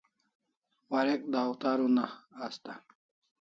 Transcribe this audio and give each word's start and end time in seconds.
Warek 0.91 1.21
dawtar 1.31 1.79
una 1.87 2.05
asta 2.45 2.73